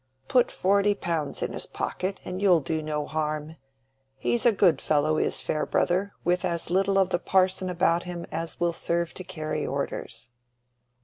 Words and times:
Put 0.27 0.49
forty 0.49 0.95
pounds 0.95 1.43
in 1.43 1.53
his 1.53 1.67
pocket 1.67 2.19
and 2.25 2.41
you'll 2.41 2.59
do 2.61 2.81
no 2.81 3.05
harm. 3.05 3.57
He's 4.17 4.47
a 4.47 4.51
good 4.51 4.81
fellow, 4.81 5.19
is 5.19 5.41
Farebrother, 5.41 6.13
with 6.23 6.43
as 6.43 6.71
little 6.71 6.97
of 6.97 7.09
the 7.09 7.19
parson 7.19 7.69
about 7.69 8.01
him 8.05 8.25
as 8.31 8.59
will 8.59 8.73
serve 8.73 9.13
to 9.13 9.23
carry 9.23 9.63
orders." 9.63 10.29